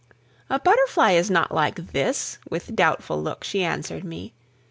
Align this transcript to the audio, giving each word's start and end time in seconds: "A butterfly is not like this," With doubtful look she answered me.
"A 0.49 0.57
butterfly 0.57 1.11
is 1.11 1.29
not 1.29 1.53
like 1.53 1.91
this," 1.91 2.39
With 2.49 2.75
doubtful 2.75 3.21
look 3.21 3.43
she 3.43 3.63
answered 3.63 4.03
me. 4.03 4.33